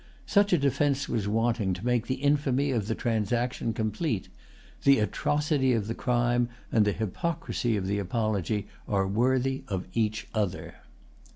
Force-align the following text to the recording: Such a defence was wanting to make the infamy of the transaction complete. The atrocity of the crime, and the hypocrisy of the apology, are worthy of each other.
Such 0.25 0.51
a 0.51 0.57
defence 0.57 1.07
was 1.07 1.27
wanting 1.27 1.73
to 1.75 1.85
make 1.85 2.07
the 2.07 2.15
infamy 2.25 2.71
of 2.71 2.87
the 2.87 2.95
transaction 2.95 3.71
complete. 3.71 4.29
The 4.83 4.97
atrocity 4.97 5.73
of 5.73 5.85
the 5.85 5.93
crime, 5.93 6.49
and 6.71 6.85
the 6.85 6.91
hypocrisy 6.93 7.77
of 7.77 7.85
the 7.85 7.99
apology, 7.99 8.65
are 8.87 9.07
worthy 9.07 9.63
of 9.67 9.85
each 9.93 10.27
other. 10.33 10.73